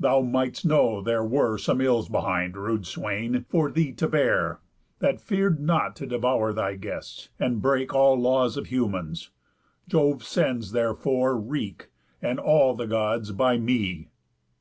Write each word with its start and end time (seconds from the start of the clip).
Thou 0.00 0.22
mightst 0.22 0.66
know 0.66 1.00
there 1.00 1.22
were 1.24 1.56
Some 1.56 1.80
ills 1.80 2.08
behind, 2.08 2.56
rude 2.56 2.84
swain, 2.84 3.44
for 3.48 3.70
thee 3.70 3.92
to 3.92 4.08
bear, 4.08 4.58
That 4.98 5.20
fear'd 5.20 5.60
not 5.60 5.94
to 6.02 6.06
devour 6.08 6.52
thy 6.52 6.74
guests, 6.74 7.28
and 7.38 7.62
break 7.62 7.94
All 7.94 8.18
laws 8.20 8.56
of 8.56 8.66
humans. 8.66 9.30
Jove 9.86 10.24
sends 10.24 10.72
therefore 10.72 11.38
wreak, 11.40 11.90
And 12.20 12.40
all 12.40 12.74
the 12.74 12.88
Gods, 12.88 13.30
by 13.30 13.56
me. 13.56 14.08